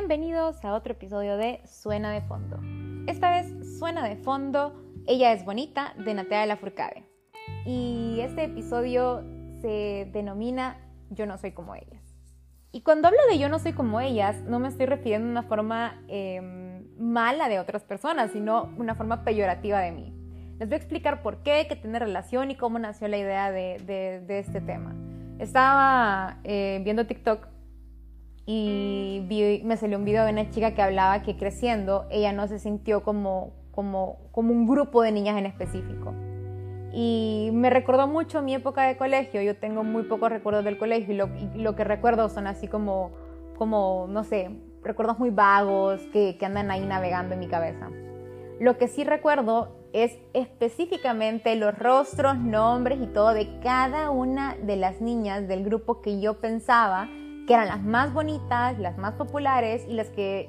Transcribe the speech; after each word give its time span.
Bienvenidos 0.00 0.64
a 0.64 0.72
otro 0.72 0.94
episodio 0.94 1.36
de 1.36 1.60
Suena 1.66 2.10
de 2.10 2.22
Fondo. 2.22 2.58
Esta 3.06 3.30
vez 3.32 3.78
Suena 3.78 4.02
de 4.02 4.16
Fondo, 4.16 4.74
Ella 5.06 5.34
es 5.34 5.44
Bonita, 5.44 5.92
de 6.02 6.14
Natea 6.14 6.40
de 6.40 6.46
la 6.46 6.56
Furcade. 6.56 7.04
Y 7.66 8.18
este 8.20 8.44
episodio 8.44 9.22
se 9.60 10.08
denomina 10.10 10.78
Yo 11.10 11.26
no 11.26 11.36
soy 11.36 11.52
como 11.52 11.74
ellas. 11.74 12.02
Y 12.72 12.80
cuando 12.80 13.08
hablo 13.08 13.20
de 13.28 13.38
yo 13.38 13.50
no 13.50 13.58
soy 13.58 13.74
como 13.74 14.00
ellas, 14.00 14.42
no 14.44 14.58
me 14.58 14.68
estoy 14.68 14.86
refiriendo 14.86 15.28
a 15.28 15.30
una 15.32 15.42
forma 15.42 16.02
em, 16.08 16.86
mala 16.98 17.50
de 17.50 17.58
otras 17.58 17.84
personas, 17.84 18.30
sino 18.32 18.74
una 18.78 18.94
forma 18.94 19.22
peyorativa 19.22 19.80
de 19.80 19.92
mí. 19.92 20.14
Les 20.58 20.66
voy 20.66 20.76
a 20.76 20.78
explicar 20.78 21.20
por 21.20 21.42
qué, 21.42 21.66
qué 21.68 21.76
tiene 21.76 21.98
relación 21.98 22.50
y 22.50 22.56
cómo 22.56 22.78
nació 22.78 23.06
la 23.06 23.18
idea 23.18 23.52
de, 23.52 24.24
este 24.30 24.62
tema. 24.62 24.94
Estaba 25.38 26.38
eh, 26.42 26.80
viendo 26.84 27.06
TikTok 27.06 27.49
y 28.46 29.60
me 29.64 29.76
salió 29.76 29.98
un 29.98 30.04
video 30.04 30.24
de 30.24 30.32
una 30.32 30.50
chica 30.50 30.74
que 30.74 30.82
hablaba 30.82 31.22
que 31.22 31.36
creciendo 31.36 32.06
ella 32.10 32.32
no 32.32 32.48
se 32.48 32.58
sintió 32.58 33.02
como, 33.02 33.52
como, 33.70 34.18
como 34.32 34.52
un 34.52 34.66
grupo 34.66 35.02
de 35.02 35.12
niñas 35.12 35.38
en 35.38 35.46
específico. 35.46 36.14
Y 36.92 37.50
me 37.52 37.70
recordó 37.70 38.08
mucho 38.08 38.42
mi 38.42 38.54
época 38.54 38.82
de 38.82 38.96
colegio. 38.96 39.40
Yo 39.42 39.56
tengo 39.56 39.84
muy 39.84 40.02
pocos 40.04 40.30
recuerdos 40.30 40.64
del 40.64 40.78
colegio 40.78 41.14
y 41.14 41.16
lo, 41.16 41.28
lo 41.54 41.76
que 41.76 41.84
recuerdo 41.84 42.28
son 42.28 42.46
así 42.46 42.66
como, 42.66 43.12
como, 43.56 44.06
no 44.08 44.24
sé, 44.24 44.50
recuerdos 44.82 45.18
muy 45.18 45.30
vagos 45.30 46.00
que, 46.12 46.36
que 46.36 46.46
andan 46.46 46.70
ahí 46.70 46.84
navegando 46.84 47.34
en 47.34 47.40
mi 47.40 47.46
cabeza. 47.46 47.88
Lo 48.58 48.76
que 48.76 48.88
sí 48.88 49.04
recuerdo 49.04 49.76
es 49.92 50.18
específicamente 50.34 51.54
los 51.56 51.78
rostros, 51.78 52.38
nombres 52.38 53.00
y 53.00 53.06
todo 53.06 53.32
de 53.34 53.60
cada 53.60 54.10
una 54.10 54.56
de 54.56 54.76
las 54.76 55.00
niñas 55.00 55.46
del 55.48 55.64
grupo 55.64 56.00
que 56.00 56.20
yo 56.20 56.40
pensaba 56.40 57.08
que 57.50 57.54
eran 57.54 57.66
las 57.66 57.82
más 57.82 58.14
bonitas, 58.14 58.78
las 58.78 58.96
más 58.96 59.14
populares 59.14 59.84
y 59.88 59.94
las 59.94 60.08
que 60.10 60.48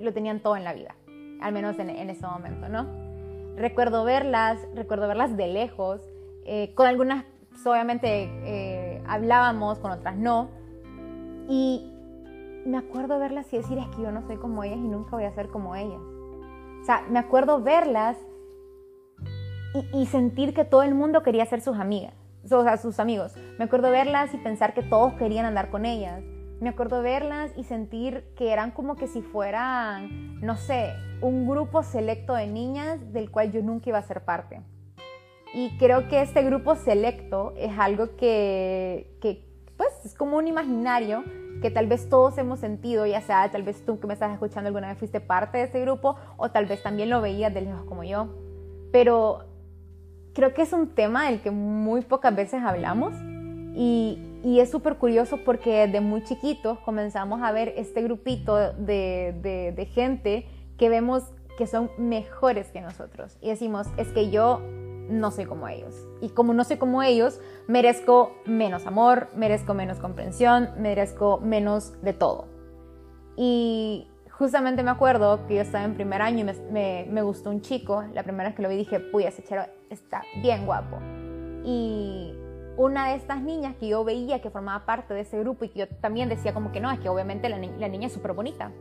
lo 0.00 0.12
tenían 0.12 0.40
todo 0.40 0.56
en 0.56 0.64
la 0.64 0.72
vida, 0.72 0.96
al 1.40 1.52
menos 1.52 1.78
en, 1.78 1.88
ese 1.88 2.26
momento, 2.26 2.68
¿no? 2.68 2.84
Recuerdo 3.54 4.02
verlas, 4.02 4.58
recuerdo 4.74 5.06
verlas 5.06 5.36
de 5.36 5.46
lejos, 5.46 6.00
eh, 6.44 6.74
con 6.74 6.88
algunas 6.88 7.24
obviamente 7.64 8.24
eh, 8.44 9.04
hablábamos, 9.06 9.78
con 9.78 9.92
otras 9.92 10.16
no, 10.16 10.50
y 11.48 11.88
me 12.66 12.76
acuerdo 12.76 13.20
verlas 13.20 13.46
y 13.52 13.58
decir 13.58 13.78
es 13.78 13.86
que 13.94 14.02
yo 14.02 14.10
no 14.10 14.26
soy 14.26 14.36
como 14.36 14.64
ellas 14.64 14.78
y 14.78 14.88
nunca 14.88 15.12
voy 15.12 15.26
a 15.26 15.32
ser 15.36 15.46
como 15.46 15.76
ellas. 15.76 16.00
O 16.80 16.84
sea, 16.84 17.04
me 17.08 17.20
acuerdo 17.20 17.62
verlas 17.62 18.16
y, 19.74 19.96
y 19.96 20.06
sentir 20.06 20.54
que 20.54 20.64
todo 20.64 20.82
el 20.82 20.96
mundo 20.96 21.22
quería 21.22 21.46
ser 21.46 21.60
sus 21.60 21.78
amigas 21.78 22.14
o 22.50 22.62
sea, 22.62 22.76
sus 22.76 22.98
amigos. 22.98 23.34
Me 23.58 23.64
acuerdo 23.64 23.90
verlas 23.90 24.34
y 24.34 24.38
pensar 24.38 24.74
que 24.74 24.82
todos 24.82 25.12
querían 25.14 25.46
andar 25.46 25.70
con 25.70 25.84
ellas. 25.84 26.22
Me 26.62 26.68
acuerdo 26.68 27.02
verlas 27.02 27.50
y 27.56 27.64
sentir 27.64 28.22
que 28.36 28.52
eran 28.52 28.70
como 28.70 28.94
que 28.94 29.08
si 29.08 29.20
fueran, 29.20 30.40
no 30.40 30.56
sé, 30.56 30.92
un 31.20 31.48
grupo 31.48 31.82
selecto 31.82 32.34
de 32.34 32.46
niñas 32.46 33.12
del 33.12 33.32
cual 33.32 33.50
yo 33.50 33.62
nunca 33.62 33.88
iba 33.88 33.98
a 33.98 34.02
ser 34.02 34.24
parte. 34.24 34.60
Y 35.54 35.76
creo 35.78 36.06
que 36.06 36.22
este 36.22 36.44
grupo 36.44 36.76
selecto 36.76 37.52
es 37.56 37.76
algo 37.76 38.14
que, 38.14 39.12
que 39.20 39.44
pues, 39.76 39.90
es 40.04 40.14
como 40.14 40.36
un 40.36 40.46
imaginario 40.46 41.24
que 41.62 41.72
tal 41.72 41.88
vez 41.88 42.08
todos 42.08 42.38
hemos 42.38 42.60
sentido, 42.60 43.06
ya 43.06 43.22
sea 43.22 43.50
tal 43.50 43.64
vez 43.64 43.84
tú 43.84 43.98
que 43.98 44.06
me 44.06 44.14
estás 44.14 44.32
escuchando 44.32 44.68
alguna 44.68 44.86
vez 44.86 44.98
fuiste 44.98 45.20
parte 45.20 45.58
de 45.58 45.64
ese 45.64 45.80
grupo 45.80 46.14
o 46.36 46.52
tal 46.52 46.66
vez 46.66 46.80
también 46.80 47.10
lo 47.10 47.20
veías 47.20 47.52
de 47.52 47.62
lejos 47.62 47.82
como 47.86 48.04
yo. 48.04 48.28
Pero 48.92 49.46
creo 50.32 50.54
que 50.54 50.62
es 50.62 50.72
un 50.72 50.94
tema 50.94 51.26
del 51.28 51.40
que 51.40 51.50
muy 51.50 52.02
pocas 52.02 52.36
veces 52.36 52.62
hablamos 52.62 53.14
y, 53.74 54.28
y 54.42 54.60
es 54.60 54.70
súper 54.70 54.96
curioso 54.96 55.38
porque 55.44 55.86
desde 55.86 56.00
muy 56.00 56.22
chiquitos 56.24 56.78
comenzamos 56.80 57.42
a 57.42 57.52
ver 57.52 57.74
este 57.76 58.02
grupito 58.02 58.56
de, 58.56 59.34
de, 59.42 59.72
de, 59.72 59.86
gente 59.86 60.46
que 60.76 60.88
vemos 60.88 61.22
que 61.56 61.66
son 61.66 61.90
mejores 61.98 62.68
que 62.72 62.80
nosotros 62.80 63.38
y 63.40 63.50
decimos, 63.50 63.86
es 63.96 64.08
que 64.08 64.30
yo 64.30 64.60
no 65.08 65.30
soy 65.30 65.44
como 65.44 65.68
ellos. 65.68 65.94
Y 66.20 66.30
como 66.30 66.54
no 66.54 66.64
soy 66.64 66.76
como 66.76 67.02
ellos, 67.02 67.40
merezco 67.68 68.32
menos 68.46 68.86
amor, 68.86 69.28
merezco 69.36 69.74
menos 69.74 69.98
comprensión, 69.98 70.70
merezco 70.78 71.38
menos 71.38 72.00
de 72.02 72.12
todo. 72.12 72.46
Y 73.36 74.08
justamente 74.30 74.82
me 74.82 74.90
acuerdo 74.90 75.46
que 75.46 75.56
yo 75.56 75.60
estaba 75.60 75.84
en 75.84 75.94
primer 75.94 76.22
año 76.22 76.40
y 76.40 76.72
me, 76.72 77.06
me, 77.08 77.22
gustó 77.22 77.50
un 77.50 77.60
chico. 77.60 78.04
La 78.14 78.22
primera 78.22 78.48
vez 78.48 78.56
que 78.56 78.62
lo 78.62 78.68
vi 78.68 78.76
dije, 78.76 79.00
puya, 79.00 79.28
ese 79.28 79.42
chero 79.42 79.64
está 79.90 80.22
bien 80.40 80.66
guapo. 80.66 80.98
Y 81.64 82.34
una 82.76 83.08
de 83.08 83.16
estas 83.16 83.42
niñas 83.42 83.76
que 83.76 83.88
yo 83.88 84.04
veía 84.04 84.40
que 84.40 84.50
formaba 84.50 84.84
parte 84.86 85.14
de 85.14 85.20
ese 85.20 85.38
grupo 85.38 85.64
y 85.64 85.68
que 85.68 85.80
yo 85.80 85.88
también 86.00 86.28
decía 86.28 86.54
como 86.54 86.72
que 86.72 86.80
no, 86.80 86.90
es 86.90 87.00
que 87.00 87.08
obviamente 87.08 87.48
la, 87.48 87.58
niña 87.58 88.06
es 88.06 88.12
súper 88.12 88.32
bonita. 88.32 88.72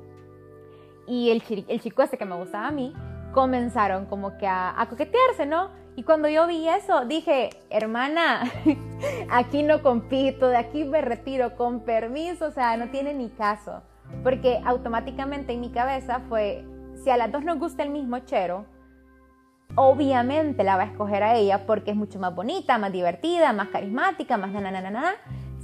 Y 1.07 1.31
el, 1.31 1.43
el, 1.67 1.81
chico 1.81 2.03
ese 2.03 2.17
que 2.17 2.25
me 2.25 2.35
gustaba 2.35 2.67
a 2.67 2.71
mí, 2.71 2.93
comenzaron 3.33 4.05
como 4.05 4.37
que 4.37 4.47
a, 4.47 4.79
a 4.79 4.87
coquetearse, 4.87 5.45
¿no? 5.45 5.69
Y 5.95 6.03
cuando 6.03 6.29
yo 6.29 6.47
vi 6.47 6.69
eso, 6.69 7.05
dije, 7.05 7.49
hermana, 7.69 8.43
aquí 9.29 9.61
no 9.63 9.81
compito, 9.81 10.47
de 10.47 10.57
aquí 10.57 10.85
me 10.85 11.01
retiro, 11.01 11.55
con 11.55 11.81
permiso, 11.81 12.45
o 12.45 12.51
sea, 12.51 12.77
no 12.77 12.89
tiene 12.89 13.13
ni 13.13 13.29
caso. 13.29 13.81
Porque 14.23 14.61
automáticamente 14.65 15.53
en 15.53 15.61
mi 15.61 15.69
cabeza 15.69 16.21
fue, 16.29 16.63
si 17.03 17.09
a 17.09 17.17
las 17.17 17.31
dos 17.31 17.43
nos 17.43 17.59
gusta 17.59 17.83
el 17.83 17.89
mismo 17.89 18.19
chero, 18.19 18.65
obviamente 19.75 20.63
la 20.63 20.77
va 20.77 20.83
a 20.83 20.85
escoger 20.87 21.23
a 21.23 21.35
ella 21.35 21.65
porque 21.65 21.91
es 21.91 21.97
mucho 21.97 22.19
más 22.19 22.35
bonita, 22.35 22.77
más 22.77 22.91
divertida, 22.91 23.53
más 23.53 23.69
carismática, 23.69 24.37
más 24.37 24.51
na, 24.51 25.15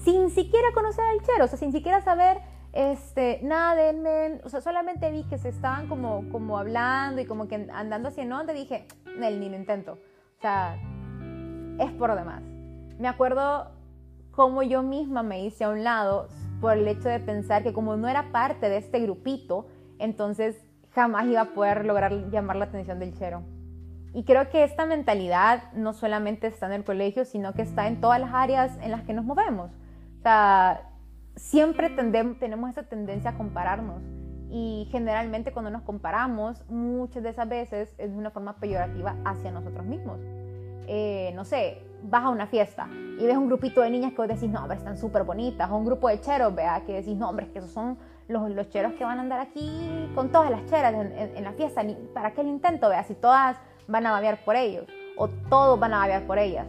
sin 0.03 0.29
siquiera 0.29 0.67
conocer 0.73 1.05
al 1.05 1.21
chero, 1.21 1.45
o 1.45 1.47
sea, 1.47 1.57
sin 1.57 1.71
siquiera 1.71 2.01
saber 2.01 2.39
este, 2.73 3.39
nada 3.43 3.75
de 3.75 3.89
él, 3.89 4.41
o 4.43 4.49
sea, 4.49 4.61
solamente 4.61 5.11
vi 5.11 5.23
que 5.23 5.37
se 5.37 5.49
estaban 5.49 5.87
como, 5.87 6.29
como 6.29 6.57
hablando 6.57 7.21
y 7.21 7.25
como 7.25 7.47
que 7.47 7.67
andando 7.73 8.09
así 8.09 8.21
en 8.21 8.31
onda, 8.31 8.53
dije, 8.53 8.87
ni 9.17 9.49
lo 9.49 9.55
intento, 9.55 9.93
o 9.93 10.41
sea, 10.41 10.77
es 11.79 11.91
por 11.93 12.15
demás. 12.15 12.41
Me 12.99 13.07
acuerdo 13.07 13.71
cómo 14.31 14.63
yo 14.63 14.83
misma 14.83 15.23
me 15.23 15.43
hice 15.43 15.63
a 15.63 15.69
un 15.69 15.83
lado 15.83 16.29
por 16.61 16.77
el 16.77 16.87
hecho 16.87 17.09
de 17.09 17.19
pensar 17.19 17.63
que 17.63 17.73
como 17.73 17.97
no 17.97 18.07
era 18.07 18.31
parte 18.31 18.69
de 18.69 18.77
este 18.77 18.99
grupito, 18.99 19.67
entonces 19.99 20.55
jamás 20.91 21.27
iba 21.27 21.41
a 21.41 21.53
poder 21.53 21.85
lograr 21.85 22.29
llamar 22.29 22.55
la 22.55 22.65
atención 22.65 22.99
del 22.99 23.17
chero. 23.17 23.43
Y 24.13 24.23
creo 24.23 24.49
que 24.49 24.63
esta 24.63 24.85
mentalidad 24.85 25.71
no 25.73 25.93
solamente 25.93 26.47
está 26.47 26.65
en 26.67 26.73
el 26.73 26.83
colegio, 26.83 27.25
sino 27.25 27.53
que 27.53 27.61
está 27.61 27.87
en 27.87 28.01
todas 28.01 28.19
las 28.19 28.33
áreas 28.33 28.77
en 28.81 28.91
las 28.91 29.03
que 29.03 29.13
nos 29.13 29.25
movemos. 29.25 29.71
O 30.19 30.21
sea, 30.23 30.89
siempre 31.35 31.89
tenemos 31.89 32.69
esa 32.69 32.83
tendencia 32.83 33.31
a 33.31 33.37
compararnos. 33.37 34.01
Y 34.49 34.87
generalmente 34.91 35.51
cuando 35.51 35.71
nos 35.71 35.81
comparamos, 35.83 36.63
muchas 36.69 37.21
de 37.21 37.29
esas 37.29 37.49
veces 37.49 37.93
es 37.97 38.11
de 38.11 38.17
una 38.17 38.31
forma 38.31 38.57
peyorativa 38.57 39.15
hacia 39.25 39.51
nosotros 39.51 39.85
mismos. 39.85 40.19
Eh, 40.87 41.33
no 41.35 41.43
sé, 41.43 41.83
vas 42.03 42.23
a 42.23 42.29
una 42.29 42.47
fiesta 42.47 42.87
y 43.19 43.25
ves 43.25 43.35
un 43.35 43.47
grupito 43.47 43.81
de 43.81 43.89
niñas 43.89 44.11
que 44.11 44.17
vos 44.17 44.27
decís, 44.27 44.49
no, 44.49 44.71
están 44.71 44.97
súper 44.97 45.23
bonitas, 45.23 45.69
o 45.69 45.75
un 45.75 45.85
grupo 45.85 46.07
de 46.07 46.21
cheros, 46.21 46.55
vea, 46.55 46.81
que 46.85 46.93
decís, 46.93 47.17
no, 47.17 47.29
hombre, 47.29 47.47
es 47.47 47.51
que 47.51 47.59
esos 47.59 47.71
son 47.71 47.97
los, 48.27 48.49
los 48.51 48.69
cheros 48.69 48.93
que 48.93 49.03
van 49.03 49.17
a 49.19 49.21
andar 49.21 49.39
aquí 49.39 50.09
con 50.15 50.31
todas 50.31 50.49
las 50.49 50.65
cheras 50.65 50.93
en, 50.93 51.43
la 51.43 51.51
fiesta, 51.53 51.83
¿para 52.13 52.31
qué 52.31 52.41
el 52.41 52.47
intento? 52.47 52.89
Vea, 52.89 53.03
si 53.03 53.15
todas 53.15 53.57
van 53.87 54.05
a 54.05 54.11
babear 54.11 54.43
por 54.43 54.55
ellos, 54.55 54.85
o 55.15 55.27
todos 55.49 55.79
van 55.79 55.93
a 55.93 55.99
babear 55.99 56.27
por 56.27 56.37
ellas. 56.37 56.67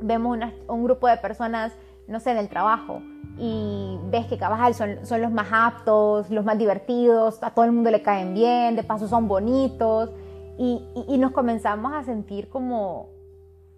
Vemos 0.00 0.38
un 0.68 0.84
grupo 0.84 1.08
de 1.08 1.16
personas, 1.16 1.72
no 2.06 2.20
sé, 2.20 2.34
del 2.34 2.48
trabajo, 2.48 3.00
y 3.38 3.98
ves 4.10 4.26
que 4.26 4.38
cabal 4.38 4.74
son, 4.74 5.04
son 5.04 5.22
los 5.22 5.32
más 5.32 5.48
aptos, 5.50 6.30
los 6.30 6.44
más 6.44 6.58
divertidos, 6.58 7.42
a 7.42 7.50
todo 7.50 7.64
el 7.64 7.72
mundo 7.72 7.90
le 7.90 8.02
caen 8.02 8.34
bien, 8.34 8.76
de 8.76 8.82
paso 8.82 9.08
son 9.08 9.28
bonitos, 9.28 10.10
y, 10.56 10.86
y 11.08 11.18
nos 11.18 11.32
comenzamos 11.32 11.92
a 11.92 12.04
sentir 12.04 12.48
como 12.48 13.14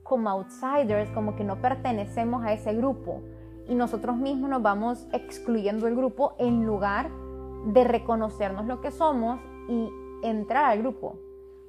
como 0.09 0.31
outsiders, 0.31 1.11
como 1.11 1.37
que 1.37 1.45
no 1.45 1.61
pertenecemos 1.61 2.45
a 2.45 2.53
ese 2.53 2.75
grupo 2.75 3.23
y 3.69 3.75
nosotros 3.75 4.17
mismos 4.17 4.51
nos 4.51 4.63
vamos 4.63 5.07
excluyendo 5.13 5.87
del 5.87 5.97
grupo 5.97 6.35
en 6.39 6.65
lugar 6.65 7.11
de 7.67 7.85
reconocernos 7.85 8.67
lo 8.67 8.81
que 8.81 8.91
somos 8.93 9.41
y 9.69 9.91
entrar 10.23 10.67
al 10.67 10.79
grupo. 10.79 11.19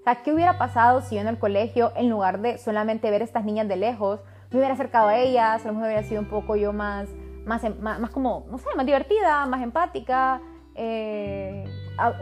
Sea, 0.07 0.23
¿qué 0.23 0.31
hubiera 0.31 0.57
pasado 0.57 1.01
si 1.01 1.15
yo 1.15 1.21
en 1.21 1.27
el 1.27 1.37
colegio, 1.37 1.91
en 1.97 2.09
lugar 2.09 2.39
de 2.39 2.57
solamente 2.59 3.11
ver 3.11 3.23
a 3.23 3.25
estas 3.25 3.43
niñas 3.43 3.67
de 3.67 3.75
lejos, 3.75 4.21
me 4.51 4.59
hubiera 4.59 4.73
acercado 4.73 5.09
a 5.09 5.17
ellas, 5.17 5.65
a 5.65 5.67
lo 5.67 5.73
mejor 5.73 5.87
hubiera 5.87 6.03
sido 6.03 6.21
un 6.21 6.29
poco 6.29 6.55
yo 6.55 6.71
más, 6.71 7.09
más, 7.45 7.61
em, 7.65 7.77
más, 7.81 8.09
como, 8.11 8.45
no 8.49 8.57
sé, 8.57 8.67
más 8.77 8.85
divertida, 8.85 9.45
más 9.47 9.61
empática, 9.61 10.41
eh, 10.75 11.65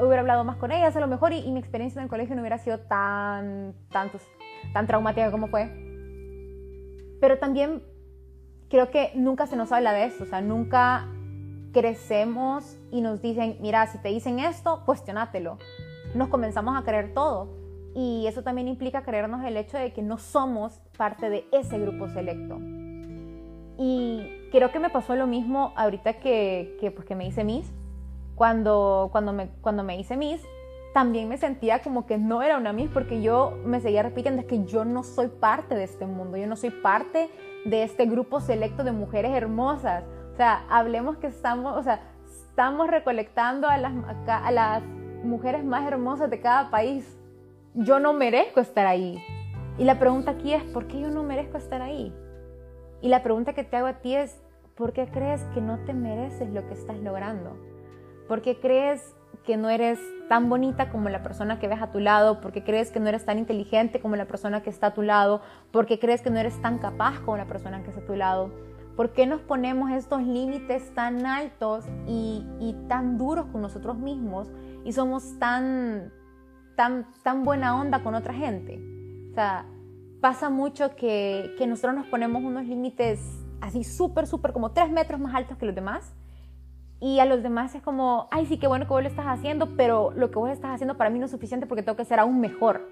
hubiera 0.01 0.21
hablado 0.21 0.43
más 0.43 0.57
con 0.57 0.71
ellas 0.71 0.95
a 0.95 0.99
lo 0.99 1.05
mejor 1.05 1.31
y, 1.31 1.51
mi 1.51 1.59
experiencia 1.59 1.99
en 1.99 2.05
el 2.05 2.09
colegio 2.09 2.33
no 2.33 2.41
hubiera 2.41 2.57
sido 2.57 2.79
tan, 2.79 3.75
tan, 3.91 4.09
tan 4.73 4.87
traumática 4.87 5.29
como 5.29 5.47
fue 5.47 5.69
pero 7.21 7.37
también 7.37 7.83
creo 8.67 8.89
que 8.89 9.11
nunca 9.13 9.45
se 9.45 9.57
nos 9.57 9.71
habla 9.71 9.93
de 9.93 10.05
esto, 10.05 10.23
o 10.23 10.27
sea, 10.27 10.41
nunca 10.41 11.07
crecemos 11.71 12.79
y 12.89 13.01
nos 13.01 13.21
dicen, 13.21 13.57
mira, 13.61 13.85
si 13.85 13.99
te 13.99 14.09
dicen 14.09 14.39
esto, 14.39 14.81
cuestionátelo. 14.87 15.59
Nos 16.15 16.29
comenzamos 16.29 16.75
a 16.75 16.83
creer 16.83 17.13
todo. 17.13 17.64
Y 17.95 18.27
eso 18.27 18.43
también 18.43 18.67
implica 18.67 19.03
creernos 19.03 19.43
el 19.45 19.55
hecho 19.55 19.77
de 19.77 19.93
que 19.93 20.01
no 20.01 20.17
somos 20.17 20.81
parte 20.97 21.29
de 21.29 21.47
ese 21.51 21.79
grupo 21.79 22.09
selecto. 22.09 22.59
Y 23.77 24.49
creo 24.51 24.71
que 24.71 24.79
me 24.79 24.89
pasó 24.89 25.15
lo 25.15 25.27
mismo 25.27 25.73
ahorita 25.75 26.13
que, 26.13 26.77
que, 26.79 26.91
pues, 26.91 27.07
que 27.07 27.15
me 27.15 27.25
hice 27.25 27.43
Miss. 27.43 27.71
cuando, 28.35 29.09
cuando, 29.11 29.31
me, 29.31 29.49
cuando 29.61 29.83
me 29.83 29.97
hice 29.97 30.17
Miss, 30.17 30.45
también 30.93 31.27
me 31.27 31.37
sentía 31.37 31.81
como 31.81 32.05
que 32.05 32.17
no 32.17 32.41
era 32.41 32.57
una 32.57 32.73
Miss 32.73 32.89
porque 32.93 33.21
yo 33.21 33.57
me 33.65 33.81
seguía 33.81 34.03
repitiendo 34.03 34.41
es 34.41 34.47
que 34.47 34.65
yo 34.65 34.85
no 34.85 35.03
soy 35.03 35.27
parte 35.27 35.75
de 35.75 35.83
este 35.83 36.05
mundo, 36.05 36.37
yo 36.37 36.47
no 36.47 36.55
soy 36.55 36.69
parte 36.69 37.29
de 37.65 37.83
este 37.83 38.05
grupo 38.05 38.39
selecto 38.39 38.83
de 38.83 38.91
mujeres 38.91 39.31
hermosas. 39.31 40.03
O 40.33 40.35
sea, 40.35 40.65
hablemos 40.69 41.17
que 41.17 41.27
estamos, 41.27 41.77
o 41.77 41.83
sea, 41.83 42.01
estamos 42.25 42.87
recolectando 42.87 43.67
a 43.67 43.77
las, 43.77 43.93
a 44.27 44.51
las 44.51 44.83
mujeres 45.23 45.63
más 45.63 45.87
hermosas 45.87 46.29
de 46.29 46.39
cada 46.39 46.69
país. 46.69 47.14
Yo 47.75 47.99
no 47.99 48.13
merezco 48.13 48.61
estar 48.61 48.87
ahí. 48.87 49.21
Y 49.77 49.83
la 49.83 49.99
pregunta 49.99 50.31
aquí 50.31 50.53
es, 50.53 50.63
¿por 50.63 50.87
qué 50.87 51.01
yo 51.01 51.09
no 51.09 51.23
merezco 51.23 51.57
estar 51.57 51.81
ahí? 51.81 52.13
Y 53.01 53.09
la 53.09 53.21
pregunta 53.21 53.53
que 53.53 53.65
te 53.65 53.75
hago 53.75 53.87
a 53.87 53.99
ti 53.99 54.15
es, 54.15 54.41
¿por 54.75 54.93
qué 54.93 55.07
crees 55.07 55.43
que 55.53 55.59
no 55.59 55.79
te 55.79 55.93
mereces 55.93 56.49
lo 56.51 56.65
que 56.67 56.73
estás 56.73 56.97
logrando? 56.99 57.57
¿Por 58.29 58.41
qué 58.41 58.59
crees 58.61 59.15
que 59.43 59.57
no 59.57 59.69
eres 59.69 59.99
tan 60.29 60.49
bonita 60.49 60.89
como 60.89 61.09
la 61.09 61.21
persona 61.21 61.59
que 61.59 61.67
ves 61.67 61.81
a 61.81 61.91
tu 61.91 61.99
lado, 61.99 62.39
porque 62.41 62.63
crees 62.63 62.91
que 62.91 63.01
no 63.01 63.09
eres 63.09 63.25
tan 63.25 63.37
inteligente 63.37 63.99
como 63.99 64.15
la 64.15 64.25
persona 64.25 64.63
que 64.63 64.69
está 64.69 64.87
a 64.87 64.93
tu 64.93 65.01
lado, 65.01 65.41
porque 65.71 65.99
crees 65.99 66.21
que 66.21 66.29
no 66.29 66.39
eres 66.39 66.59
tan 66.61 66.79
capaz 66.79 67.19
como 67.19 67.35
la 67.35 67.45
persona 67.45 67.83
que 67.83 67.89
está 67.89 68.01
a 68.01 68.05
tu 68.05 68.15
lado. 68.15 68.51
¿Por 68.95 69.11
qué 69.11 69.27
nos 69.27 69.41
ponemos 69.41 69.91
estos 69.91 70.23
límites 70.23 70.93
tan 70.95 71.25
altos 71.25 71.85
y, 72.07 72.75
tan 72.87 73.17
duros 73.17 73.47
con 73.47 73.61
nosotros 73.61 73.97
mismos 73.97 74.49
y 74.85 74.93
somos 74.93 75.37
tan, 75.37 76.13
tan, 76.75 77.07
tan 77.23 77.43
buena 77.43 77.79
onda 77.79 78.03
con 78.03 78.15
otra 78.15 78.33
gente? 78.33 78.79
O 79.31 79.33
sea, 79.33 79.65
pasa 80.21 80.49
mucho 80.49 80.95
que, 80.95 81.53
que 81.57 81.67
nosotros 81.67 81.95
nos 81.95 82.07
ponemos 82.07 82.43
unos 82.43 82.65
límites 82.65 83.19
así 83.61 83.83
súper, 83.83 84.27
súper 84.27 84.53
como 84.53 84.71
tres 84.71 84.89
metros 84.91 85.19
más 85.19 85.33
altos 85.33 85.57
que 85.57 85.65
los 85.65 85.75
demás 85.75 86.13
y 86.99 87.19
a 87.19 87.25
los 87.25 87.43
demás 87.43 87.75
es 87.75 87.81
como, 87.81 88.27
ay, 88.31 88.45
sí, 88.45 88.57
qué 88.57 88.67
bueno 88.67 88.85
que 88.85 88.93
vos 88.93 89.03
lo 89.03 89.09
estás 89.09 89.25
haciendo, 89.27 89.75
pero 89.75 90.11
lo 90.15 90.31
que 90.31 90.39
vos 90.39 90.49
estás 90.49 90.71
haciendo 90.71 90.97
para 90.97 91.09
mí 91.09 91.19
no 91.19 91.25
es 91.25 91.31
suficiente 91.31 91.67
porque 91.67 91.83
tengo 91.83 91.97
que 91.97 92.05
ser 92.05 92.19
aún 92.19 92.39
mejor. 92.39 92.89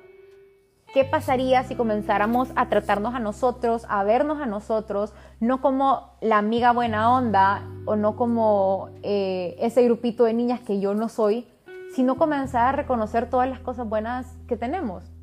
¿Qué 0.93 1.05
pasaría 1.05 1.63
si 1.63 1.75
comenzáramos 1.75 2.49
a 2.55 2.69
tratarnos 2.69 3.15
a 3.15 3.19
nosotros, 3.19 3.85
a 3.89 4.03
vernos 4.03 4.39
a 4.39 4.45
nosotros, 4.45 5.13
no 5.39 5.61
como 5.61 6.11
la 6.21 6.37
amiga 6.37 6.71
buena 6.71 7.11
onda 7.15 7.67
o 7.85 7.95
no 7.95 8.15
como 8.15 8.89
eh, 9.01 9.55
ese 9.59 9.83
grupito 9.83 10.25
de 10.25 10.33
niñas 10.33 10.59
que 10.59 10.79
yo 10.79 10.93
no 10.93 11.09
soy, 11.09 11.47
sino 11.93 12.17
comenzar 12.17 12.69
a 12.69 12.71
reconocer 12.71 13.29
todas 13.29 13.49
las 13.49 13.59
cosas 13.59 13.87
buenas 13.87 14.37
que 14.47 14.57
tenemos? 14.57 15.13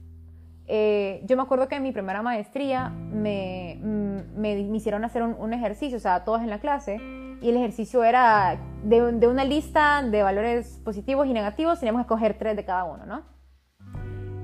Eh, 0.73 1.23
yo 1.27 1.37
me 1.37 1.43
acuerdo 1.43 1.67
que 1.67 1.75
en 1.75 1.83
mi 1.83 1.91
primera 1.91 2.23
maestría 2.23 2.91
me, 2.91 3.81
mm, 3.83 4.39
me, 4.41 4.61
hicieron 4.61 5.05
hacer 5.05 5.25
un, 5.25 5.53
ejercicio, 5.53 5.97
o 5.97 6.01
sea, 6.01 6.25
todos 6.25 6.43
en 6.43 6.49
la 6.49 6.61
clase, 6.61 7.01
y 7.43 7.49
el 7.49 7.57
ejercicio 7.57 8.05
era 8.05 8.57
de, 8.85 9.27
una 9.27 9.45
lista 9.45 10.01
de 10.03 10.23
valores 10.23 10.81
positivos 10.85 11.27
y 11.27 11.33
negativos, 11.33 11.81
teníamos 11.81 12.01
que 12.01 12.05
escoger 12.05 12.39
tres 12.39 12.55
de 12.55 12.65
cada 12.65 12.85
uno, 12.85 13.05
¿no? 13.05 13.23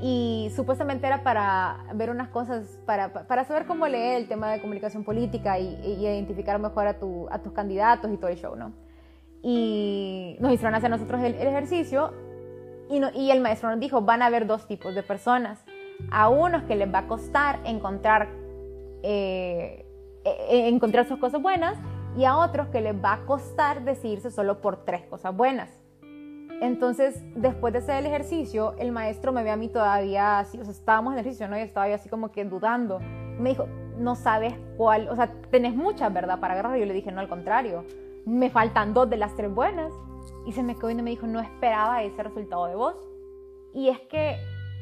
Y 0.00 0.50
supuestamente 0.56 1.06
era 1.06 1.22
para 1.22 1.84
ver 1.94 2.10
unas 2.10 2.28
cosas, 2.28 2.80
para, 2.86 3.12
para 3.12 3.44
saber 3.44 3.66
cómo 3.66 3.86
leer 3.86 4.16
el 4.16 4.28
tema 4.28 4.50
de 4.50 4.60
comunicación 4.60 5.04
política 5.04 5.60
y, 5.60 5.76
identificar 5.84 6.58
mejor 6.58 6.88
a, 6.88 6.96
a, 7.30 7.38
tus 7.38 7.52
candidatos 7.52 8.10
y 8.12 8.16
todo 8.16 8.30
el 8.30 8.36
show, 8.36 8.56
¿no? 8.56 8.72
Y 9.42 10.36
nos 10.40 10.52
hicieron 10.52 10.74
hacer 10.74 10.90
nosotros 10.90 11.22
el, 11.22 11.34
ejercicio 11.34 12.12
y, 12.90 13.30
el 13.30 13.40
maestro 13.40 13.70
nos 13.70 13.80
dijo, 13.80 14.02
van 14.02 14.22
a 14.22 14.26
haber 14.26 14.46
dos 14.46 14.66
tipos 14.66 14.94
de 14.94 15.02
personas. 15.02 15.64
A 16.10 16.28
unos 16.28 16.64
que 16.64 16.76
les 16.76 16.92
va 16.92 17.00
a 17.00 17.06
costar 17.06 17.60
encontrar, 17.64 18.28
eh, 19.02 19.86
eh, 20.24 20.68
encontrar 20.68 21.06
sus 21.06 21.18
cosas 21.18 21.40
buenas 21.40 21.78
y 22.16 22.24
a 22.24 22.36
otros 22.36 22.68
que 22.68 22.80
les 22.80 22.94
va 22.94 23.14
a 23.14 23.26
costar 23.26 23.84
decidirse 23.84 24.30
solo 24.30 24.60
por 24.60 24.84
tres 24.84 25.02
cosas 25.06 25.36
buenas. 25.36 25.70
Entonces, 26.60 27.22
después 27.34 27.72
de 27.72 27.80
hacer 27.80 27.96
el 27.96 28.06
ejercicio, 28.06 28.74
el 28.78 28.90
maestro 28.90 29.32
me 29.32 29.42
ve 29.42 29.50
a 29.50 29.56
mí 29.56 29.68
todavía 29.68 30.38
así, 30.38 30.58
o 30.58 30.64
sea, 30.64 30.72
estábamos 30.72 31.12
en 31.12 31.18
el 31.18 31.20
ejercicio, 31.20 31.48
¿no? 31.48 31.58
Y 31.58 31.60
estaba 31.60 31.88
yo 31.88 31.94
así 31.94 32.08
como 32.08 32.32
que 32.32 32.44
dudando. 32.44 32.98
Me 33.38 33.50
dijo, 33.50 33.68
no 33.98 34.14
sabes 34.14 34.54
cuál, 34.76 35.08
o 35.08 35.16
sea, 35.16 35.30
tenés 35.50 35.74
muchas, 35.74 36.12
¿verdad? 36.12 36.40
Para 36.40 36.54
agarrar. 36.54 36.78
Yo 36.78 36.86
le 36.86 36.94
dije, 36.94 37.12
no, 37.12 37.20
al 37.20 37.28
contrario, 37.28 37.84
me 38.26 38.50
faltan 38.50 38.92
dos 38.92 39.08
de 39.08 39.16
las 39.16 39.34
tres 39.34 39.54
buenas. 39.54 39.92
Y 40.44 40.52
se 40.52 40.62
me 40.62 40.74
quedó 40.74 40.90
y 40.90 40.94
me 40.96 41.10
dijo, 41.10 41.26
no 41.26 41.40
esperaba 41.40 42.02
ese 42.02 42.22
resultado 42.22 42.66
de 42.66 42.74
vos. 42.74 42.94
Y 43.72 43.88
es 43.88 44.00
que 44.00 44.36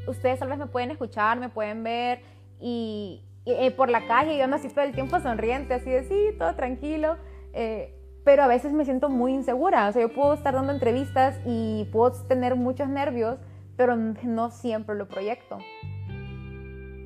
ustedes 0.08 0.40
tal 0.40 0.48
vez 0.48 0.58
me 0.58 0.66
pueden 0.66 0.90
escuchar, 0.90 1.38
me 1.38 1.48
pueden 1.48 1.84
ver 1.84 2.20
y, 2.60 3.22
eh, 3.46 3.70
por 3.70 3.90
la 3.90 4.06
calle 4.06 4.34
y 4.34 4.40
ando 4.40 4.56
así 4.56 4.68
todo 4.68 4.84
el 4.84 4.92
tiempo 4.92 5.20
sonriente, 5.20 5.74
así 5.74 5.90
de 5.90 6.04
sí, 6.04 6.36
todo 6.38 6.54
tranquilo. 6.54 7.16
Eh, 7.52 7.94
pero 8.24 8.42
a 8.42 8.46
veces 8.46 8.72
me 8.72 8.84
siento 8.84 9.08
muy 9.08 9.34
insegura. 9.34 9.88
O 9.88 9.92
sea, 9.92 10.02
yo 10.02 10.12
puedo 10.12 10.34
estar 10.34 10.54
dando 10.54 10.72
entrevistas 10.72 11.38
y 11.44 11.86
puedo 11.92 12.12
tener 12.26 12.56
muchos 12.56 12.88
nervios, 12.88 13.38
pero 13.76 13.96
no 13.96 14.50
siempre 14.50 14.94
lo 14.94 15.08
proyecto. 15.08 15.58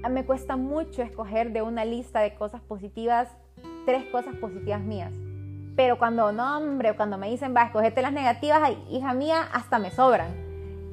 Me 0.08 0.25
cuesta 0.25 0.56
mucho 0.56 1.02
escoger 1.02 1.52
de 1.52 1.62
una 1.62 1.85
lista 1.85 2.20
de 2.20 2.35
cosas 2.35 2.61
positivas 2.62 3.29
tres 3.85 4.05
cosas 4.12 4.37
positivas 4.37 4.82
mías. 4.82 5.12
Pero 5.78 5.96
cuando, 5.96 6.32
no, 6.32 6.58
hombre, 6.58 6.96
cuando 6.96 7.19
me 7.19 7.30
dicen, 7.30 7.54
va, 7.54 7.62
escogete 7.62 8.02
las 8.02 8.12
negativas, 8.12 8.69
hija 8.90 9.14
mía, 9.14 9.48
hasta 9.52 9.78
me 9.78 9.92
sobran. 9.92 10.34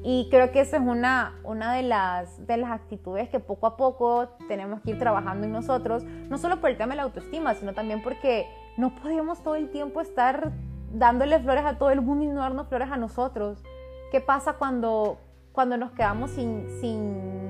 Y 0.04 0.28
creo 0.30 0.52
que 0.52 0.60
esa 0.60 0.76
es 0.76 0.82
una, 0.84 1.34
una 1.42 1.72
de, 1.72 1.82
las, 1.82 2.46
de 2.46 2.56
las 2.56 2.70
actitudes 2.70 3.28
que 3.28 3.40
poco 3.40 3.66
a 3.66 3.76
poco 3.76 4.28
tenemos 4.46 4.80
que 4.82 4.92
ir 4.92 4.98
trabajando 5.00 5.44
en 5.44 5.50
nosotros, 5.50 6.04
no 6.04 6.38
solo 6.38 6.60
por 6.60 6.70
el 6.70 6.76
tema 6.76 6.92
de 6.92 6.98
la 6.98 7.02
autoestima, 7.02 7.54
sino 7.54 7.74
también 7.74 8.00
porque 8.00 8.46
no 8.76 8.94
podemos 8.94 9.42
todo 9.42 9.56
el 9.56 9.70
tiempo 9.70 10.00
estar 10.00 10.52
dándole 10.92 11.40
flores 11.40 11.64
a 11.64 11.78
todo 11.78 11.90
el 11.90 12.00
mundo 12.00 12.24
y 12.24 12.28
no 12.28 12.42
darnos 12.42 12.68
flores 12.68 12.88
a 12.92 12.96
nosotros. 12.96 13.64
¿Qué 14.12 14.20
pasa 14.20 14.52
cuando, 14.52 15.18
cuando 15.50 15.76
nos 15.76 15.90
quedamos 15.90 16.30
sin, 16.30 16.64
sin, 16.80 17.45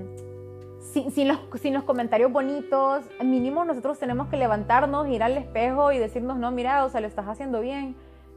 sin, 0.92 1.10
sin, 1.10 1.28
los, 1.28 1.38
sin 1.60 1.74
los 1.74 1.84
comentarios 1.84 2.32
bonitos? 2.32 3.04
Mínimo 3.22 3.64
nosotros 3.64 3.98
tenemos 3.98 4.28
que 4.28 4.36
levantarnos, 4.36 5.08
ir 5.08 5.22
al 5.22 5.36
espejo 5.36 5.92
y 5.92 5.98
decirnos, 5.98 6.38
no, 6.38 6.50
mira, 6.50 6.84
o 6.84 6.88
sea, 6.88 7.00
lo 7.00 7.06
estás 7.06 7.26
haciendo 7.26 7.60
bien 7.60 7.96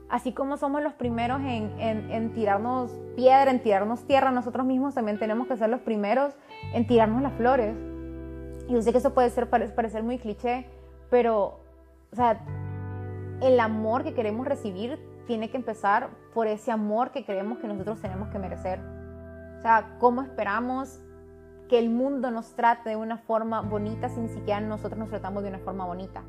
así 0.09 0.33
como 0.33 0.57
somos 0.57 0.81
los 0.81 0.93
primeros 0.93 1.39
en, 1.41 2.33
tirarnos 2.33 2.91
piedra, 3.15 3.51
en 3.51 3.61
tirarnos 3.61 4.05
tierra, 4.05 4.31
nosotros 4.31 4.65
mismos 4.65 4.95
también 4.95 5.19
tenemos 5.19 5.47
que 5.47 5.55
ser 5.55 5.69
los 5.69 5.81
primeros 5.81 6.33
en 6.73 6.87
tirarnos 6.87 7.21
las 7.21 7.33
flores. 7.33 7.75
Y 8.67 8.73
yo 8.73 8.81
sé 8.81 8.91
que 8.91 8.97
eso 8.97 9.13
puede 9.13 9.29
ser, 9.29 9.49
parecer 9.49 10.03
muy 10.03 10.17
cliché, 10.17 10.65
pero, 11.09 11.59
o 12.11 12.15
sea, 12.15 12.43
el 13.41 13.59
amor 13.59 14.03
que 14.03 14.13
queremos 14.13 14.47
recibir 14.47 14.99
tiene 15.27 15.49
que 15.49 15.57
empezar 15.57 16.09
por 16.33 16.47
ese 16.47 16.71
amor 16.71 17.11
que 17.11 17.23
creemos 17.23 17.59
que 17.59 17.67
nosotros 17.67 18.01
tenemos 18.01 18.29
que 18.29 18.39
merecer. 18.39 18.79
O 19.59 19.61
sea, 19.61 19.95
¿cómo 19.99 20.23
esperamos 20.23 20.99
que 21.69 21.79
el 21.79 21.89
mundo 21.89 22.31
nos 22.31 22.53
trate 22.55 22.89
de 22.89 22.95
una 22.97 23.17
forma 23.17 23.61
bonita 23.61 24.09
si 24.09 24.19
ni 24.19 24.27
siquiera 24.27 24.59
nosotros 24.59 24.99
nos 24.99 25.09
tratamos 25.09 25.43
de 25.43 25.49
una 25.49 25.59
forma 25.59 25.85
bonita? 25.85 26.23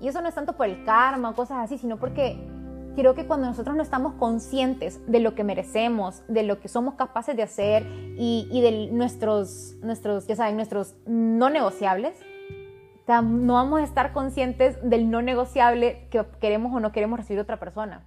Y 0.00 0.08
eso 0.08 0.20
no 0.20 0.28
es 0.28 0.34
tanto 0.34 0.52
por 0.52 0.66
el 0.66 0.84
karma 0.84 1.30
o 1.30 1.34
cosas 1.34 1.58
así, 1.58 1.78
sino 1.78 1.96
porque 1.96 2.38
Creo 2.94 3.14
que 3.14 3.26
cuando 3.26 3.46
nosotros 3.46 3.74
no 3.74 3.82
estamos 3.82 4.14
conscientes 4.14 5.00
de 5.06 5.20
lo 5.20 5.34
que 5.34 5.44
merecemos, 5.44 6.22
de 6.28 6.42
lo 6.42 6.60
que 6.60 6.68
somos 6.68 6.94
capaces 6.94 7.34
de 7.34 7.42
hacer 7.42 7.86
y, 8.18 8.60
de 8.60 8.90
nuestros, 8.92 9.76
nuestros, 9.80 10.26
ya 10.26 10.36
saben, 10.36 10.56
nuestros 10.56 10.94
no 11.06 11.48
negociables, 11.48 12.14
no 13.08 13.54
vamos 13.54 13.80
a 13.80 13.84
estar 13.84 14.12
conscientes 14.12 14.76
del 14.82 15.10
no 15.10 15.22
negociable 15.22 16.06
que 16.10 16.24
queremos 16.38 16.74
o 16.74 16.80
no 16.80 16.92
queremos 16.92 17.18
recibir 17.18 17.40
otra 17.40 17.58
persona. 17.58 18.06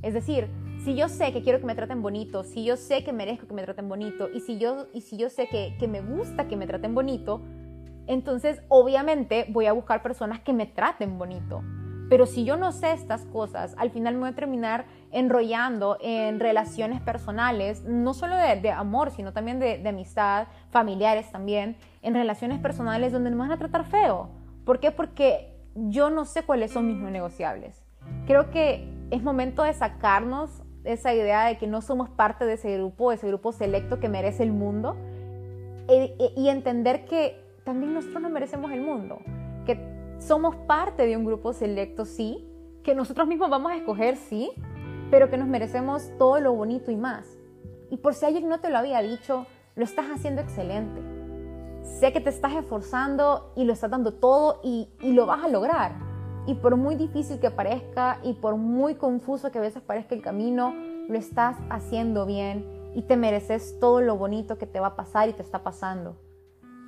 Es 0.00 0.14
decir, 0.14 0.48
si 0.84 0.94
yo 0.94 1.08
sé 1.08 1.32
que 1.32 1.42
quiero 1.42 1.60
que 1.60 1.66
me 1.66 1.74
traten 1.74 2.02
bonito, 2.02 2.42
si 2.42 2.64
yo 2.64 2.76
sé 2.76 3.04
que 3.04 3.12
merezco 3.12 3.46
que 3.46 3.54
me 3.54 3.62
traten 3.62 3.88
bonito 3.88 4.28
y 4.32 4.40
si 4.40 4.58
yo, 4.58 4.86
y 4.92 5.02
si 5.02 5.16
yo 5.16 5.28
sé 5.28 5.48
que, 5.48 5.76
que 5.78 5.88
me 5.88 6.00
gusta 6.00 6.48
que 6.48 6.56
me 6.56 6.66
traten 6.66 6.94
bonito, 6.94 7.40
entonces 8.06 8.62
obviamente 8.68 9.46
voy 9.50 9.66
a 9.66 9.72
buscar 9.72 10.02
personas 10.02 10.40
que 10.40 10.52
me 10.52 10.66
traten 10.66 11.18
bonito. 11.18 11.62
Pero 12.12 12.26
si 12.26 12.44
yo 12.44 12.58
no 12.58 12.72
sé 12.72 12.92
estas 12.92 13.24
cosas, 13.24 13.74
al 13.78 13.90
final 13.90 14.12
me 14.12 14.20
voy 14.20 14.28
a 14.28 14.34
terminar 14.34 14.84
enrollando 15.12 15.96
en 16.02 16.40
relaciones 16.40 17.00
personales, 17.00 17.84
no 17.84 18.12
solo 18.12 18.36
de, 18.36 18.70
amor, 18.70 19.12
sino 19.12 19.32
también 19.32 19.58
de, 19.58 19.88
amistad, 19.88 20.48
familiares 20.68 21.32
también, 21.32 21.78
en 22.02 22.12
relaciones 22.12 22.58
personales 22.60 23.12
donde 23.12 23.30
me 23.30 23.36
van 23.36 23.50
a 23.50 23.56
tratar 23.56 23.86
feo. 23.86 24.28
¿Por 24.66 24.78
qué? 24.78 24.90
Porque 24.90 25.56
yo 25.74 26.10
no 26.10 26.26
sé 26.26 26.42
cuáles 26.42 26.72
son 26.72 26.86
mis 26.86 26.98
no 26.98 27.08
negociables. 27.08 27.82
Creo 28.26 28.50
que 28.50 28.91
es 29.12 29.22
momento 29.22 29.62
de 29.62 29.74
sacarnos 29.74 30.62
esa 30.84 31.14
idea 31.14 31.44
de 31.44 31.58
que 31.58 31.66
no 31.66 31.82
somos 31.82 32.08
parte 32.08 32.46
de 32.46 32.54
ese 32.54 32.78
grupo, 32.78 33.10
de 33.10 33.16
ese 33.16 33.28
grupo 33.28 33.52
selecto 33.52 34.00
que 34.00 34.08
merece 34.08 34.42
el 34.42 34.52
mundo, 34.52 34.96
y 35.86 36.48
entender 36.48 37.04
que 37.04 37.38
también 37.64 37.92
nosotros 37.92 38.22
no 38.22 38.30
merecemos 38.30 38.72
el 38.72 38.80
mundo, 38.80 39.18
que 39.66 39.78
somos 40.18 40.56
parte 40.66 41.06
de 41.06 41.16
un 41.16 41.26
grupo 41.26 41.52
selecto, 41.52 42.06
sí, 42.06 42.48
que 42.82 42.94
nosotros 42.94 43.28
mismos 43.28 43.50
vamos 43.50 43.72
a 43.72 43.76
escoger, 43.76 44.16
sí, 44.16 44.50
pero 45.10 45.28
que 45.28 45.36
nos 45.36 45.46
merecemos 45.46 46.10
todo 46.18 46.40
lo 46.40 46.54
bonito 46.54 46.90
y 46.90 46.96
más. 46.96 47.36
Y 47.90 47.98
por 47.98 48.14
si 48.14 48.24
alguien 48.24 48.48
no 48.48 48.60
te 48.60 48.70
lo 48.70 48.78
había 48.78 49.02
dicho, 49.02 49.44
lo 49.76 49.84
estás 49.84 50.06
haciendo 50.06 50.40
excelente. 50.40 51.02
Sé 51.82 52.14
que 52.14 52.20
te 52.20 52.30
estás 52.30 52.54
esforzando 52.54 53.52
y 53.56 53.64
lo 53.64 53.74
estás 53.74 53.90
dando 53.90 54.14
todo 54.14 54.60
y 54.64 54.88
lo 55.02 55.26
vas 55.26 55.44
a 55.44 55.48
lograr. 55.48 56.11
Y 56.46 56.54
por 56.54 56.76
muy 56.76 56.96
difícil 56.96 57.38
que 57.38 57.50
parezca 57.50 58.18
y 58.22 58.34
por 58.34 58.56
muy 58.56 58.96
confuso 58.96 59.50
que 59.52 59.58
a 59.58 59.60
veces 59.62 59.82
parezca 59.82 60.14
el 60.14 60.22
camino, 60.22 60.74
lo 61.08 61.16
estás 61.16 61.56
haciendo 61.70 62.26
bien 62.26 62.66
y 62.94 63.02
te 63.02 63.16
mereces 63.16 63.78
todo 63.80 64.00
lo 64.00 64.16
bonito 64.16 64.58
que 64.58 64.66
te 64.66 64.80
va 64.80 64.88
a 64.88 64.96
pasar 64.96 65.28
y 65.28 65.32
te 65.32 65.42
está 65.42 65.62
pasando. 65.62 66.16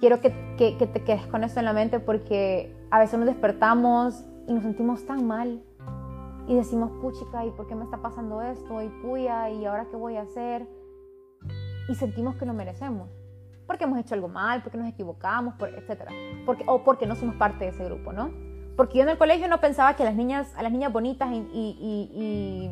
Quiero 0.01 0.21
que, 0.21 0.35
que, 0.59 0.77
que 0.77 0.87
te 0.87 1.05
quedes 1.05 1.27
con 1.29 1.45
esto 1.45 1.61
en 1.61 1.67
la 1.67 1.73
mente 1.73 2.01
porque 2.01 2.75
a 2.91 2.99
veces 2.99 3.19
nos 3.19 3.27
despertamos 3.27 4.25
y 4.47 4.53
nos 4.53 4.63
sentimos 4.63 5.07
tan 5.07 5.27
mal 5.27 5.63
y 6.47 6.55
decimos, 6.57 6.91
puchica, 7.01 7.45
¿y 7.47 7.51
por 7.53 7.67
qué 7.67 7.75
me 7.75 7.85
está 7.85 7.99
pasando 7.99 8.43
esto? 8.43 8.83
Y 8.83 8.89
puya, 9.03 9.49
¿y 9.51 9.65
ahora 9.65 9.87
qué 9.91 9.97
voy 9.97 10.17
a 10.17 10.23
hacer? 10.23 10.69
Y 11.89 11.95
sentimos 11.95 12.37
que 12.37 12.45
lo 12.45 12.53
merecemos. 12.53 13.09
Porque 13.67 13.85
hemos 13.85 13.99
hecho 13.99 14.15
algo 14.15 14.29
mal, 14.29 14.63
porque 14.63 14.77
nos 14.77 14.89
equivocamos, 14.89 15.55
por, 15.55 15.71
etc. 15.71 16.11
Porque, 16.45 16.65
o 16.67 16.85
porque 16.85 17.07
no 17.07 17.15
somos 17.15 17.37
parte 17.37 17.65
de 17.65 17.71
ese 17.71 17.85
grupo, 17.85 18.13
¿no? 18.13 18.31
Porque 18.77 18.99
yo 18.99 19.05
en 19.05 19.11
el 19.11 19.19
colegio 19.19 19.49
no 19.49 19.61
pensaba 19.61 19.95
que 19.95 20.05
las 20.05 20.15
niñas, 20.15 20.53
a 20.57 20.63
las 20.63 20.73
niñas 20.73 20.93
bonitas 20.93 21.31
y, 21.31 21.37
y, 21.53 22.71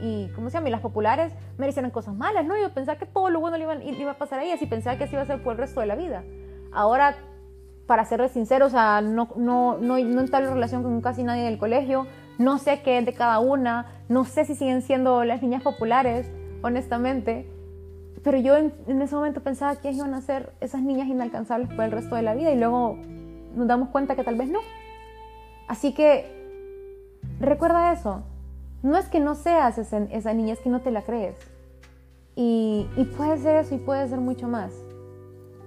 y, 0.00 0.06
y 0.06 0.28
¿cómo 0.34 0.48
se 0.50 0.54
llama? 0.54 0.70
Las 0.70 0.80
populares 0.80 1.32
merecieran 1.58 1.90
cosas 1.90 2.14
malas, 2.14 2.44
¿no? 2.46 2.56
Yo 2.56 2.72
pensaba 2.72 2.98
que 2.98 3.06
todo 3.06 3.30
lo 3.30 3.40
bueno 3.40 3.58
le 3.58 3.64
iba, 3.64 3.74
le 3.74 3.90
iba 3.90 4.12
a 4.12 4.18
pasar 4.18 4.38
a 4.40 4.44
ellas 4.44 4.62
y 4.62 4.66
pensaba 4.66 4.96
que 4.96 5.04
así 5.04 5.14
iba 5.14 5.22
a 5.22 5.26
ser 5.26 5.42
por 5.42 5.52
el 5.52 5.58
resto 5.58 5.80
de 5.80 5.86
la 5.86 5.96
vida. 5.96 6.24
Ahora, 6.72 7.14
para 7.86 8.04
ser 8.04 8.26
sincero, 8.30 8.66
o 8.66 8.70
sea, 8.70 9.00
no, 9.00 9.28
no, 9.36 9.78
no, 9.78 9.98
no 9.98 10.20
en 10.20 10.28
relación 10.30 10.82
con 10.82 11.00
casi 11.00 11.22
nadie 11.22 11.44
del 11.44 11.58
colegio, 11.58 12.06
no 12.38 12.58
sé 12.58 12.80
qué 12.82 12.98
es 12.98 13.06
de 13.06 13.12
cada 13.12 13.38
una, 13.38 13.86
no 14.08 14.24
sé 14.24 14.44
si 14.44 14.54
siguen 14.54 14.82
siendo 14.82 15.24
las 15.24 15.42
niñas 15.42 15.62
populares, 15.62 16.30
honestamente, 16.62 17.46
pero 18.22 18.38
yo 18.38 18.56
en, 18.56 18.72
ese 19.02 19.14
momento 19.14 19.42
pensaba 19.42 19.76
que 19.76 19.92
iban 19.92 20.14
a 20.14 20.20
ser 20.22 20.52
esas 20.60 20.80
niñas 20.80 21.08
inalcanzables 21.08 21.68
por 21.68 21.84
el 21.84 21.92
resto 21.92 22.16
de 22.16 22.22
la 22.22 22.34
vida 22.34 22.50
y 22.52 22.58
luego 22.58 22.96
nos 23.54 23.66
damos 23.66 23.90
cuenta 23.90 24.16
que 24.16 24.24
tal 24.24 24.36
vez 24.36 24.48
no. 24.48 24.60
Así 25.68 25.94
que 25.94 26.30
recuerda 27.40 27.92
eso, 27.92 28.22
no 28.82 28.96
es 28.98 29.08
que 29.08 29.20
no 29.20 29.34
seas 29.34 29.78
esa, 29.78 30.34
niña, 30.34 30.52
es 30.52 30.60
que 30.60 30.70
no 30.70 30.80
te 30.82 30.90
la 30.90 31.02
crees. 31.02 31.36
Y, 32.36 32.88
y 32.96 33.04
puede 33.04 33.38
ser 33.38 33.56
eso 33.56 33.74
y 33.74 33.78
puede 33.78 34.08
ser 34.08 34.20
mucho 34.20 34.48
más. 34.48 34.72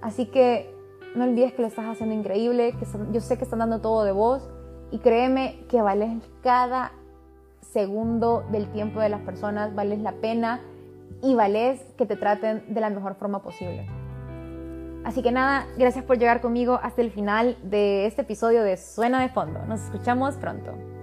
Así 0.00 0.26
que 0.26 0.72
no 1.14 1.24
olvides 1.24 1.52
que 1.52 1.62
lo 1.62 1.68
estás 1.68 1.86
haciendo 1.86 2.14
increíble, 2.14 2.72
que 2.78 2.86
yo 3.12 3.20
sé 3.20 3.38
que 3.38 3.44
están 3.44 3.58
dando 3.58 3.80
todo 3.80 4.04
de 4.04 4.12
vos 4.12 4.48
y 4.90 4.98
créeme 4.98 5.64
que 5.68 5.82
vales 5.82 6.22
cada 6.42 6.92
segundo 7.72 8.44
del 8.50 8.70
tiempo 8.72 9.00
de 9.00 9.08
las 9.08 9.20
personas, 9.22 9.74
vales 9.74 10.00
la 10.00 10.12
pena 10.12 10.60
y 11.22 11.34
vales 11.34 11.80
que 11.96 12.06
te 12.06 12.16
traten 12.16 12.62
de 12.72 12.80
la 12.80 12.90
mejor 12.90 13.16
forma 13.16 13.42
posible. 13.42 13.86
Así 15.04 15.22
que 15.22 15.32
nada, 15.32 15.66
gracias 15.76 16.04
por 16.04 16.18
llegar 16.18 16.40
conmigo 16.40 16.78
hasta 16.82 17.00
el 17.00 17.10
final 17.10 17.56
de 17.62 18.06
este 18.06 18.22
episodio 18.22 18.62
de 18.62 18.76
Suena 18.76 19.22
de 19.22 19.28
Fondo. 19.28 19.64
Nos 19.66 19.82
escuchamos 19.82 20.34
pronto. 20.36 20.97